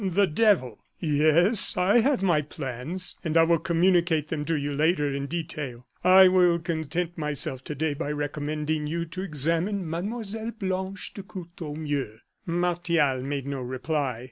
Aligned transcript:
"The 0.03 0.25
devil!" 0.25 0.83
"Yes, 0.99 1.77
I 1.77 1.99
have 1.99 2.23
my 2.23 2.41
plans, 2.41 3.19
and 3.23 3.37
I 3.37 3.43
will 3.43 3.59
communicate 3.59 4.29
them 4.29 4.45
to 4.45 4.55
you 4.55 4.73
later 4.73 5.13
in 5.13 5.27
detail. 5.27 5.85
I 6.03 6.27
will 6.27 6.57
content 6.57 7.19
myself 7.19 7.63
today 7.63 7.93
by 7.93 8.11
recommending 8.11 8.87
you 8.87 9.05
to 9.05 9.21
examine 9.21 9.87
Mademoiselle 9.87 10.53
Blanche 10.57 11.13
de 11.13 11.21
Courtornieu." 11.21 12.17
Martial 12.47 13.21
made 13.21 13.45
no 13.45 13.61
reply. 13.61 14.19